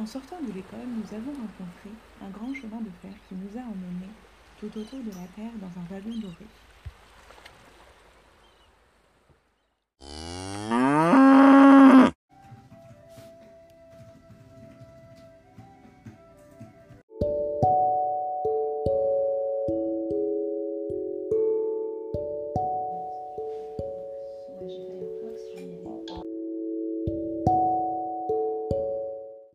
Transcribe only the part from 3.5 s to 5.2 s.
a emmenés tout autour de